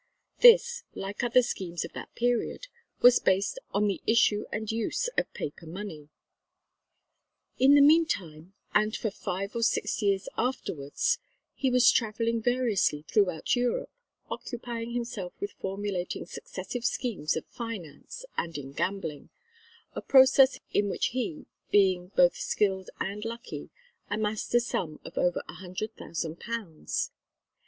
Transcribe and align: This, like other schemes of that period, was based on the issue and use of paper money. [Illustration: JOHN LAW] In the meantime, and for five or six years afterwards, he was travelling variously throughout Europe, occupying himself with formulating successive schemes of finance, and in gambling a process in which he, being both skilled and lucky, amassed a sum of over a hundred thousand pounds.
This, 0.39 0.83
like 0.95 1.23
other 1.23 1.43
schemes 1.43 1.85
of 1.85 1.93
that 1.93 2.15
period, 2.15 2.69
was 3.01 3.19
based 3.19 3.59
on 3.71 3.85
the 3.85 4.01
issue 4.07 4.45
and 4.51 4.71
use 4.71 5.09
of 5.15 5.31
paper 5.35 5.67
money. 5.67 6.09
[Illustration: 7.59 7.59
JOHN 7.59 7.67
LAW] 7.67 7.67
In 7.67 7.75
the 7.75 7.87
meantime, 7.87 8.53
and 8.73 8.95
for 8.95 9.11
five 9.11 9.55
or 9.55 9.61
six 9.61 10.01
years 10.01 10.27
afterwards, 10.39 11.19
he 11.53 11.69
was 11.69 11.91
travelling 11.91 12.41
variously 12.41 13.03
throughout 13.03 13.55
Europe, 13.55 13.91
occupying 14.27 14.93
himself 14.93 15.33
with 15.39 15.51
formulating 15.51 16.25
successive 16.25 16.83
schemes 16.83 17.35
of 17.37 17.45
finance, 17.45 18.25
and 18.35 18.57
in 18.57 18.71
gambling 18.71 19.29
a 19.93 20.01
process 20.01 20.59
in 20.73 20.89
which 20.89 21.09
he, 21.09 21.45
being 21.69 22.07
both 22.15 22.35
skilled 22.35 22.89
and 22.99 23.23
lucky, 23.23 23.69
amassed 24.09 24.51
a 24.55 24.59
sum 24.59 24.99
of 25.05 25.19
over 25.19 25.43
a 25.47 25.53
hundred 25.53 25.95
thousand 25.95 26.39
pounds. 26.39 27.11